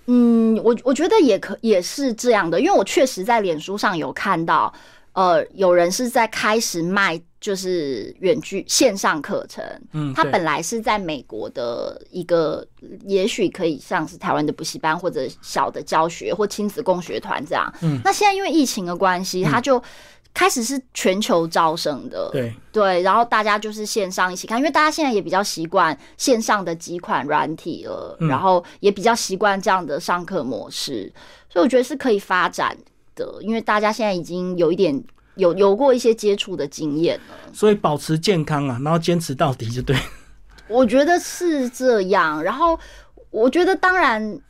[0.06, 4.72] 嗯，我我觉得也可也是这样的，因为我确实在脸书上有看到，
[5.12, 7.20] 呃，有人是在开始卖。
[7.38, 12.66] 就是远距线上课程，嗯，他本来是在美国的一个，
[13.04, 19.80] 也许可以像是台湾的补习班或者小的教学或亲子共学团这样，嗯，那现在因为疫情的关系，他就
[20.36, 31.10] 开始是全球招生的，对对，然后大家就是线上一起看，因为大家现在也比较习惯线上的几款软体了，然后也比较习惯这样的上课模式，
[31.48, 32.76] 所以我觉得是可以发展
[33.14, 35.02] 的，因为大家现在已经有一点。
[35.36, 39.94] 有有过一些接触的经验了，所以保持健康啊，然后坚持到底就对。
[40.66, 42.80] 我觉得是这样，然后
[43.28, 44.40] 我觉得当然，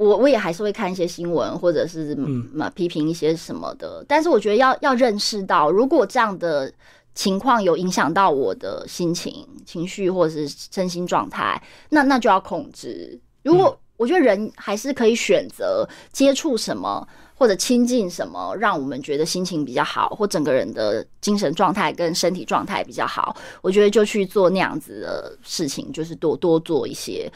[0.00, 2.14] 我我也还是会看一些新闻或者是
[2.54, 6.72] 嘛批评一些什么的，但是我觉得要要认识到，如果这样的
[7.14, 13.20] 情况有影响到我的心情、情绪或者是身心状态，那那就要控制。
[13.42, 17.06] 如果我觉得人还是可以选择接触什么。
[17.40, 27.32] 或者亲近什么，让我们觉得心情比较好，或整个人的精神状态跟身体状态比较好，我觉得就去做那样子的事情，就是多多做一些。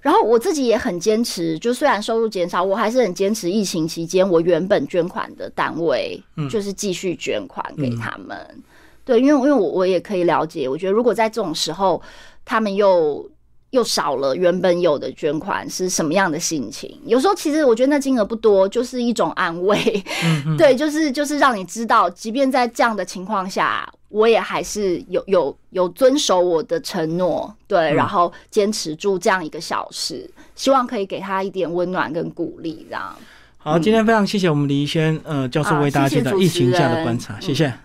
[0.00, 3.50] 然后我自己也很坚持，就虽然收入减少，我还是很坚持。
[3.50, 8.36] 疫情期间，我原本捐款的单位，就是继续捐款给他们。
[9.04, 12.02] 对，因为因为我我也可以了解，我觉得如果在这种时候，
[12.44, 13.30] 他们又。
[13.70, 16.98] 又少了原本有的捐款是什么样的心情？
[17.04, 20.02] 有时候其实我觉得那金额不多，就是一种安慰。
[20.56, 32.86] 对，就是就是让你知道，即便在这样的情况下，我也还是有有有遵守我的承诺，对，然后坚持住这样一个小时，希望可以给他一点温暖跟鼓励。
[32.88, 33.14] 这样
[33.58, 37.78] 好，今天非常谢谢我们李轩呃教授为大家介绍疫情下的观察，谢谢。